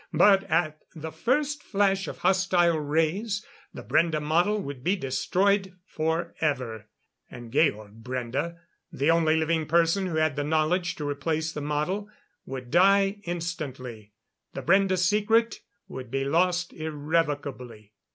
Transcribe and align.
But 0.15 0.45
at 0.45 0.79
the 0.95 1.11
first 1.11 1.61
flash 1.61 2.07
of 2.07 2.17
hostile 2.17 2.79
rays, 2.79 3.45
the 3.71 3.83
Brende 3.83 4.19
model 4.19 4.59
would 4.59 4.83
be 4.83 4.95
destroyed 4.95 5.75
forever. 5.85 6.87
And 7.29 7.51
Georg 7.53 8.03
Brende 8.03 8.57
the 8.91 9.11
only 9.11 9.35
living 9.37 9.67
person 9.67 10.07
who 10.07 10.15
had 10.15 10.35
the 10.35 10.43
knowledge 10.43 10.95
to 10.95 11.07
replace 11.07 11.51
the 11.51 11.61
model 11.61 12.09
would 12.47 12.71
die 12.71 13.19
instantly. 13.25 14.13
The 14.55 14.63
Brende 14.63 14.97
secret 14.97 15.59
would 15.87 16.09
be 16.09 16.25
lost 16.25 16.73
irrevocably. 16.73 17.93